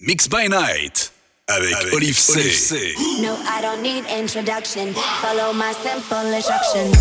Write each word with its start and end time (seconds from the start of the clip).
Mix 0.00 0.28
by 0.28 0.46
Night 0.46 1.10
avec, 1.48 1.74
avec 1.74 1.92
Olive, 1.92 2.16
C. 2.16 2.94
No, 3.20 3.34
I 3.34 3.60
don't 3.60 3.82
need 3.82 4.04
introduction. 4.06 4.94
Follow 4.94 5.52
my 5.52 5.72
simple 5.72 6.32
instruction. 6.32 6.92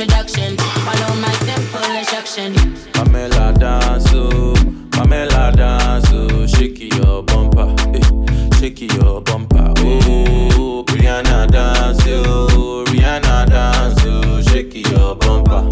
introduction. 0.00 0.56
Follow 0.56 1.14
my 1.16 1.32
simple 1.42 1.90
instruction. 1.96 2.54
Pamela 2.92 3.52
dance, 3.58 4.06
oh, 4.14 4.54
Pamela 4.92 5.50
dance, 5.52 6.06
oh, 6.12 6.46
shake 6.46 6.78
your 6.94 7.22
bumper, 7.24 7.74
eh, 7.94 8.50
shake 8.60 8.80
your 8.92 9.20
bumper, 9.22 9.72
oh. 9.78 10.84
Rihanna 10.88 11.50
dance, 11.50 12.00
oh, 12.06 12.84
Rihanna 12.88 13.46
dance, 13.48 14.00
oh, 14.04 14.40
shake 14.42 14.74
your 14.88 15.16
bumper, 15.16 15.66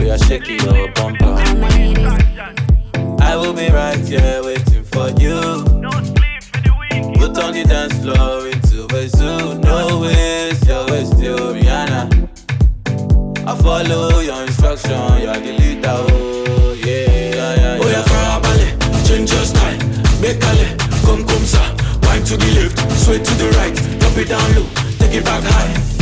we 0.00 0.08
are 0.10 0.18
shaking 0.18 0.60
your 0.60 0.86
bumper. 0.92 1.03
follow 13.86 14.20
your 14.20 14.42
instruction, 14.42 14.90
you 15.20 15.28
are 15.28 15.40
the 15.40 15.52
leader, 15.52 15.88
oh 15.88 16.72
yeah. 16.72 16.74
Oh, 16.74 16.74
yeah, 16.74 17.54
yeah, 17.54 17.76
yeah. 17.76 17.78
Oh 17.80 18.56
yeah, 18.58 19.04
change 19.04 19.32
your 19.32 19.44
style, 19.44 19.78
make 20.20 20.42
a 20.42 20.50
ale, 20.50 20.76
come 21.04 21.24
come 21.26 21.44
sir, 21.44 21.76
wine 22.02 22.24
to 22.24 22.36
the 22.36 22.46
left, 22.60 22.78
sway 22.98 23.18
to 23.18 23.34
the 23.34 23.50
right, 23.56 23.74
drop 24.00 24.16
it 24.16 24.28
down 24.28 24.54
low, 24.54 24.66
take 24.98 25.14
it 25.14 25.24
back 25.24 25.42
high. 25.44 25.93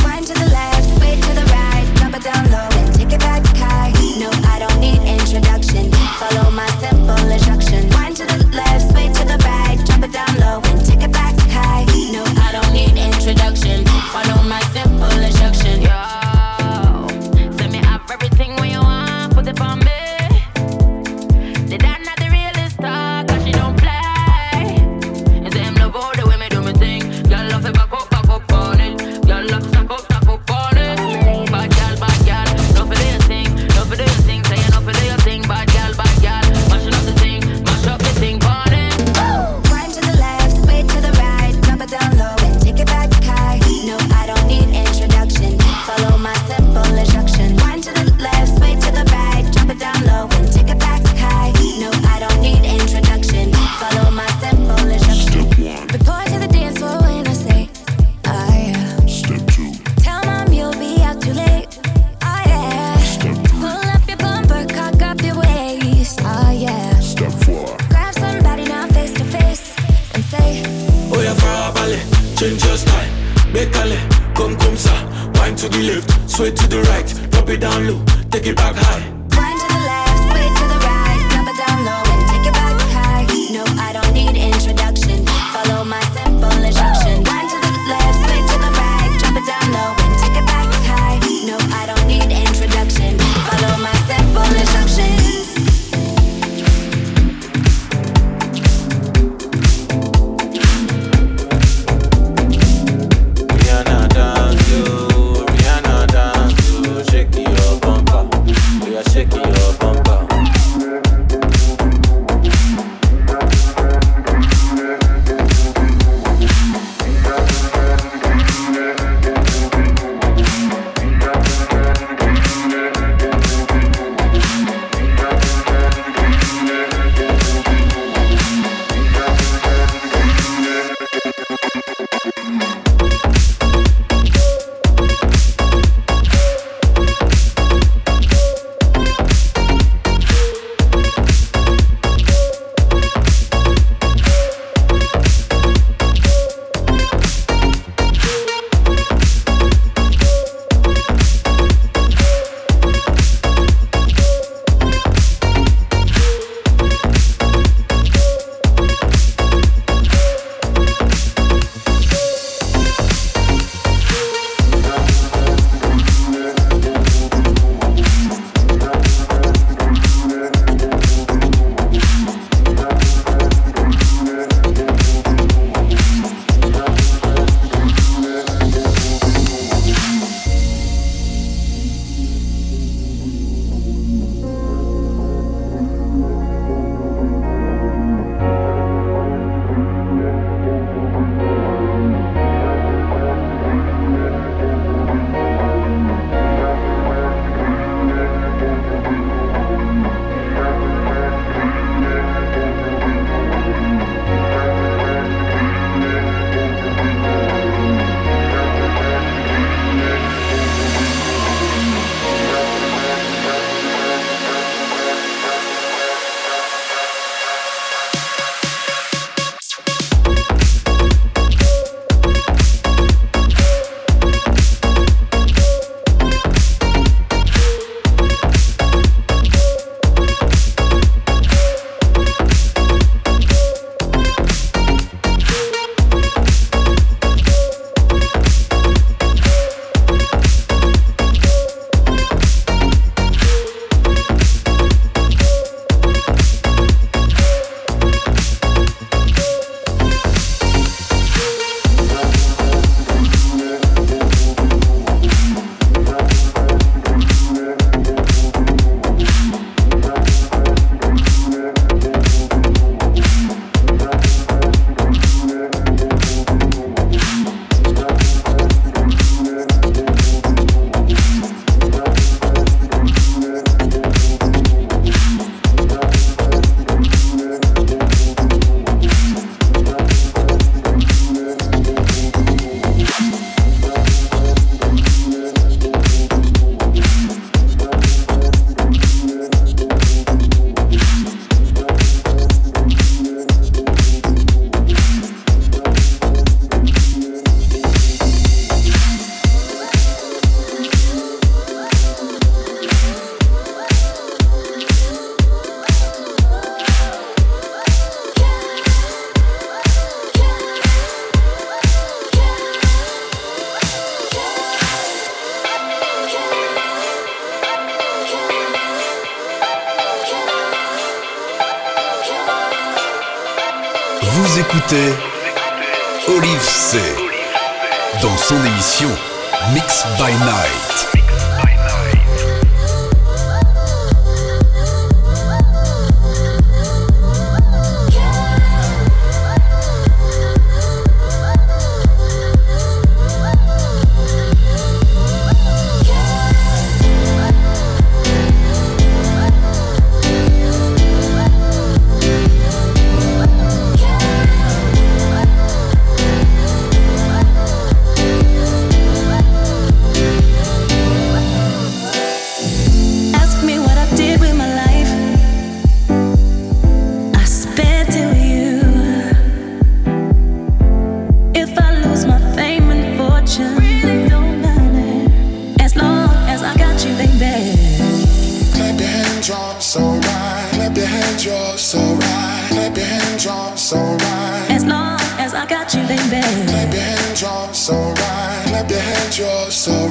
your 389.39 389.71
soul. 389.71 390.02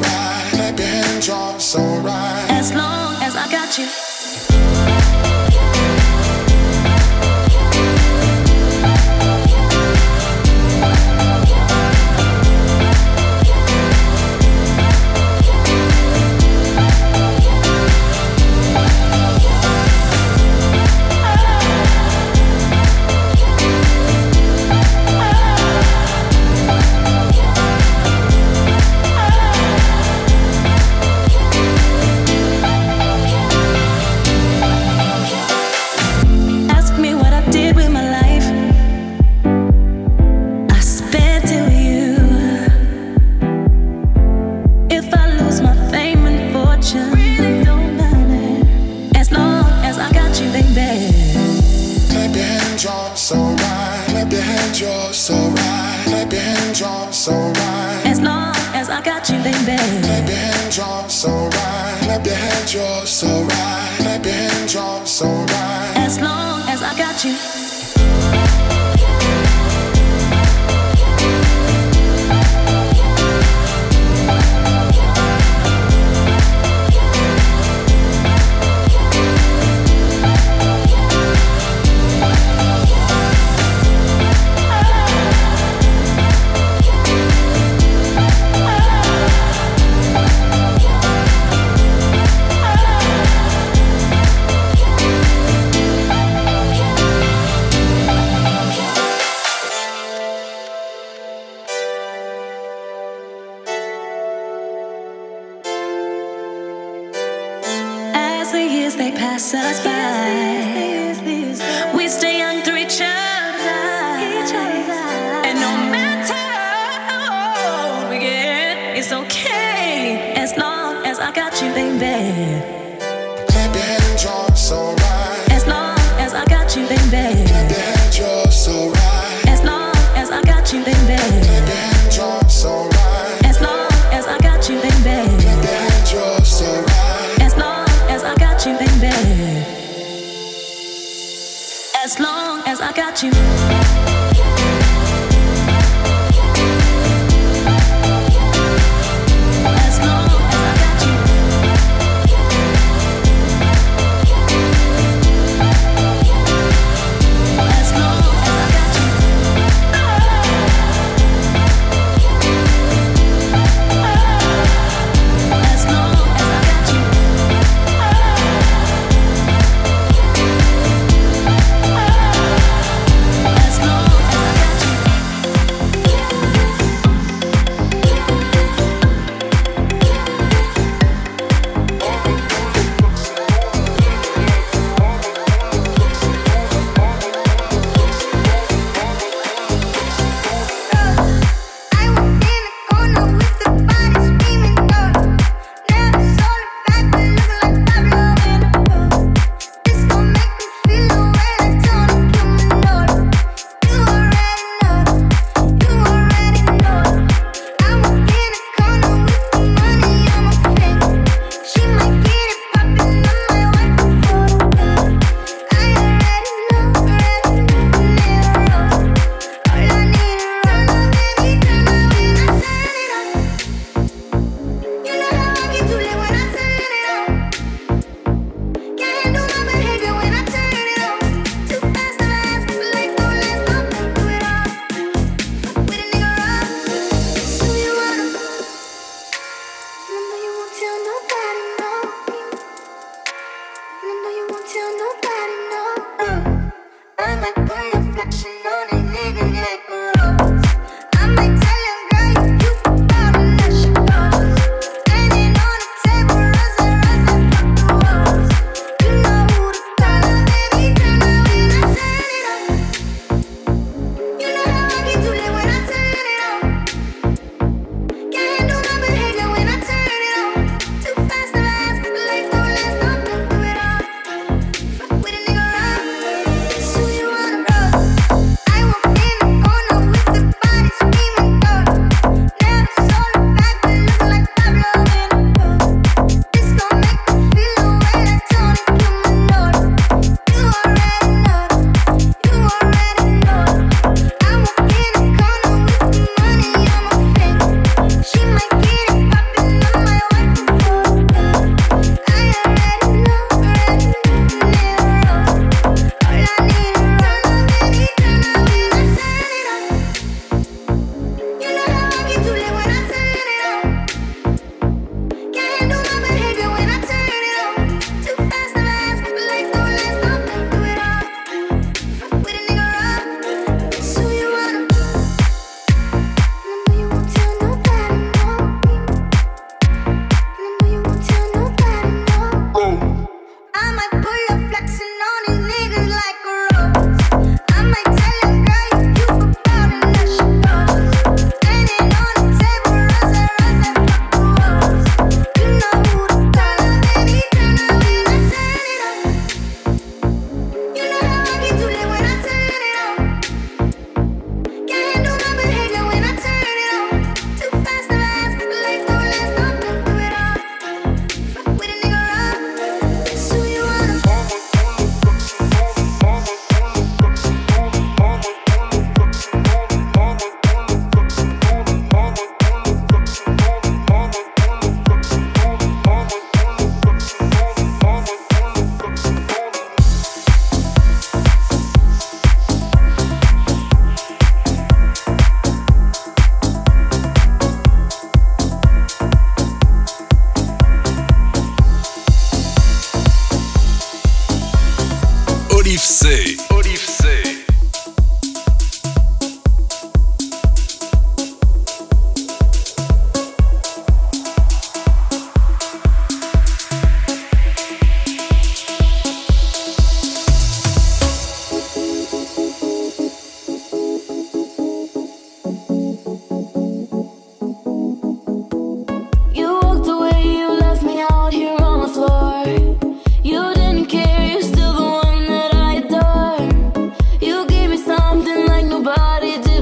you. 67.24 67.51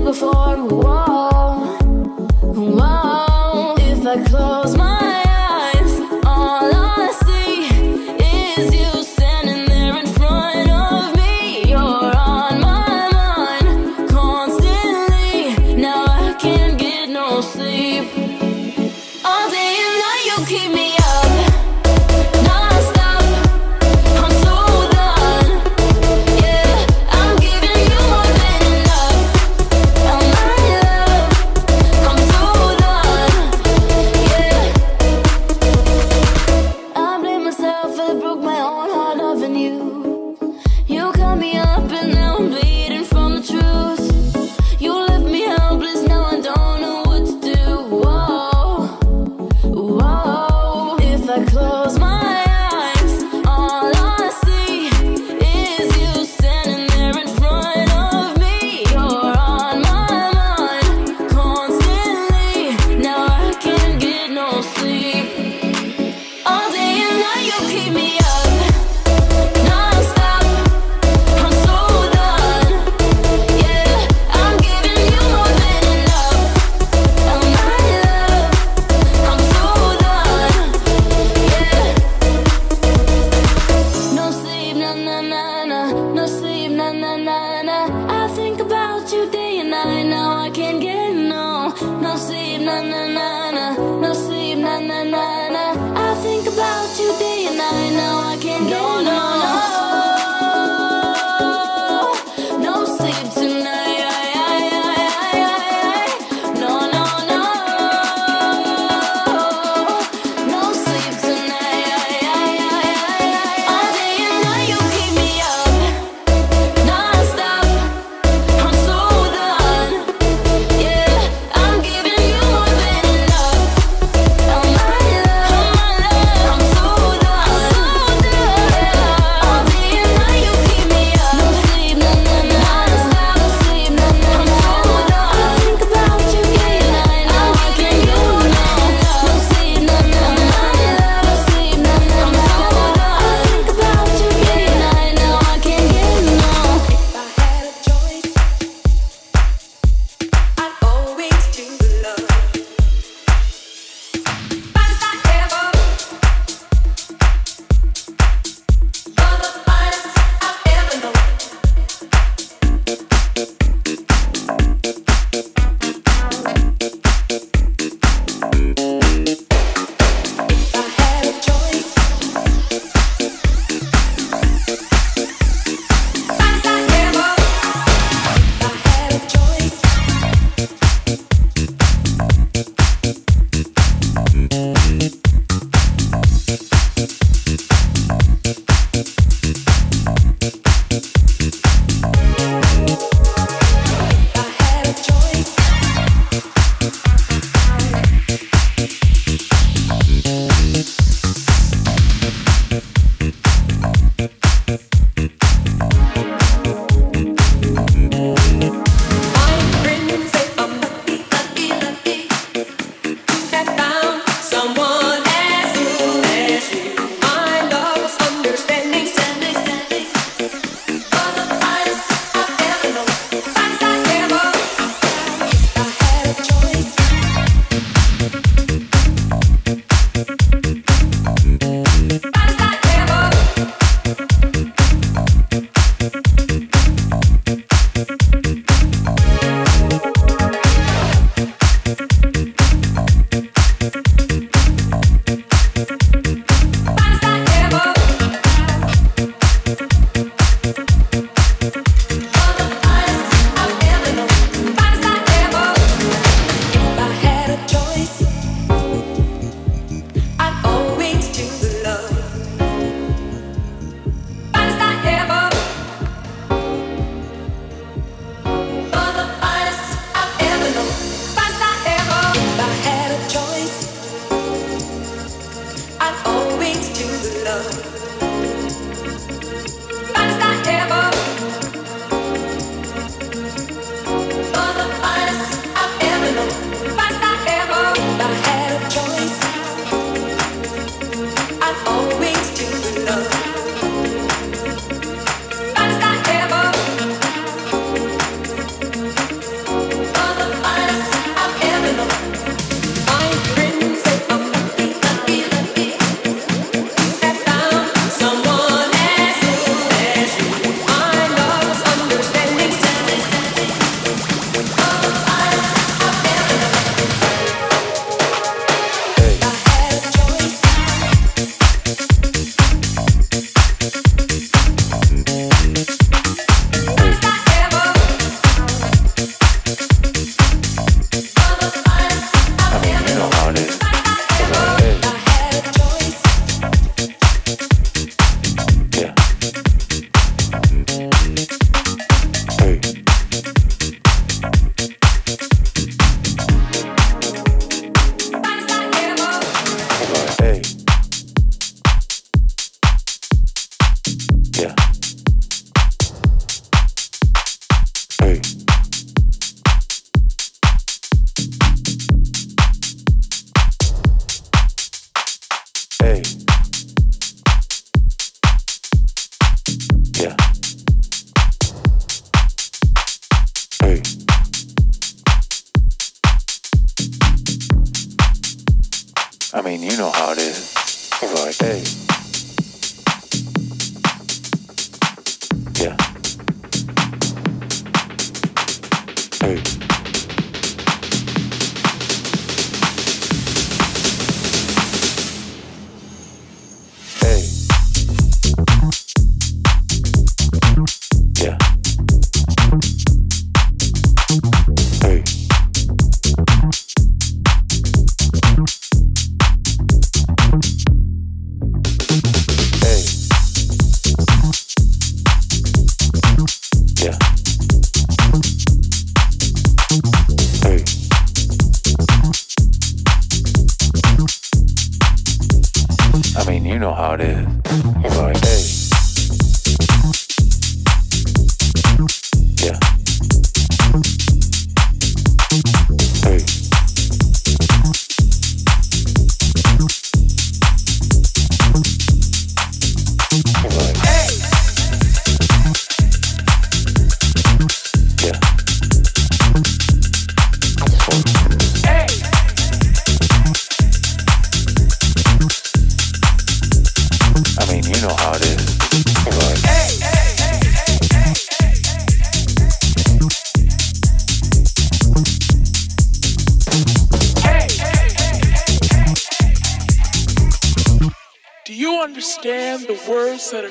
before. 0.10 0.58
Whoa. 0.58 1.19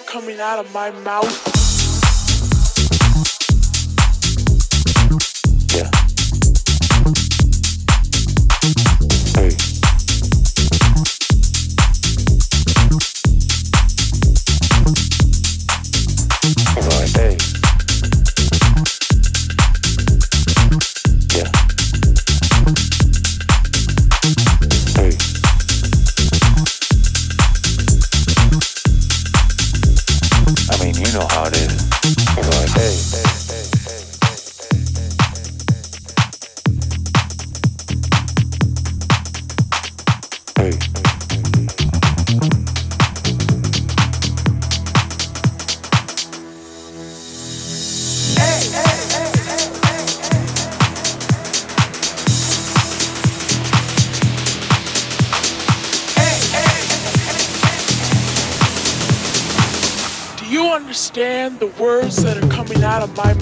Coming 0.05 0.40
out 0.40 0.59
of 0.59 0.74
my 0.74 0.90
mouth. 0.90 1.58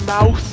Mouth? 0.07 0.46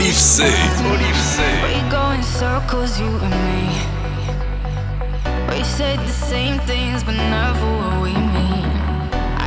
Oliv'C. 0.00 0.40
We 1.62 1.90
go 1.90 2.10
in 2.12 2.22
circles, 2.22 2.98
you 2.98 3.06
and 3.06 3.36
me. 3.48 3.62
We 5.50 5.62
say 5.62 5.96
the 5.96 6.08
same 6.08 6.58
things, 6.60 7.04
but 7.04 7.16
never 7.16 7.66
what 7.80 8.02
we 8.04 8.14
mean. 8.14 8.70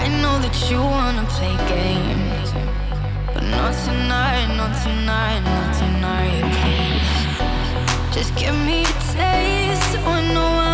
I 0.01 0.05
know 0.21 0.37
that 0.45 0.55
you 0.69 0.79
wanna 0.79 1.25
play 1.35 1.55
games, 1.77 2.49
but 3.33 3.43
not 3.43 3.73
tonight, 3.87 4.47
not 4.55 4.73
tonight, 4.83 5.41
not 5.57 5.69
tonight, 5.81 6.43
please. 6.61 8.15
Just 8.15 8.35
give 8.35 8.55
me 8.67 8.83
a 8.83 8.95
taste, 9.17 9.97
I 10.05 10.21
know. 10.33 10.72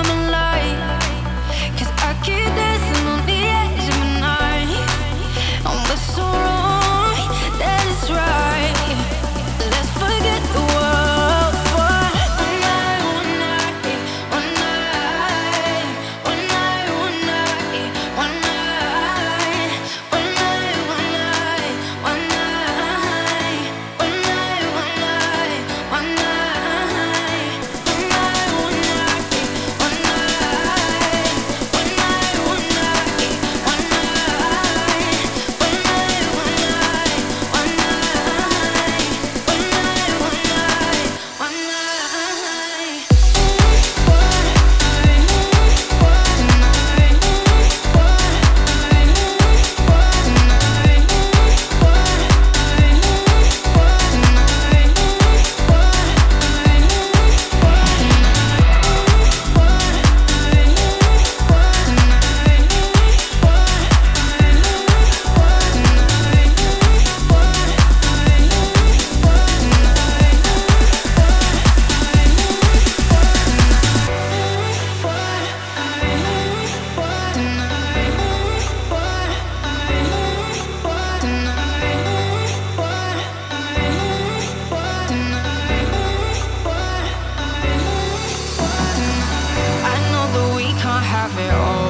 me 91.35 91.49
all. 91.49 91.88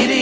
it 0.00 0.21